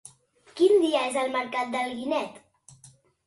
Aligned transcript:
Quin 0.59 0.71
dia 0.85 1.01
és 1.09 1.19
el 1.25 1.29
mercat 1.37 1.69
d'Alginet? 1.75 2.41